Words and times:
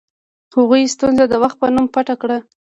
هغوی 0.55 0.83
ستونزه 0.95 1.25
د 1.29 1.33
وخت 1.43 1.57
په 1.61 1.67
نوم 1.75 1.85
پټه 1.93 2.15
کړه. 2.21 2.37